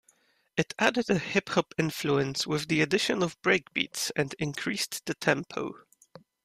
It 0.57 0.73
added 0.79 1.11
a 1.11 1.19
hip-hop 1.19 1.75
influence 1.77 2.47
with 2.47 2.69
the 2.69 2.81
addition 2.81 3.21
of 3.21 3.39
breakbeats 3.43 4.09
and 4.15 4.33
increased 4.39 5.05
the 5.05 5.13
tempo. 5.13 5.75